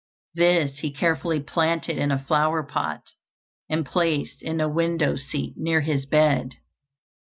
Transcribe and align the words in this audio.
This 0.33 0.79
he 0.79 0.89
carefully 0.89 1.39
planted 1.39 1.99
in 1.99 2.11
a 2.11 2.17
flower 2.23 2.63
pot, 2.63 3.11
and 3.69 3.85
placed 3.85 4.41
in 4.41 4.59
a 4.59 4.67
window 4.67 5.15
seat 5.15 5.53
near 5.57 5.81
his 5.81 6.07
bed. 6.07 6.55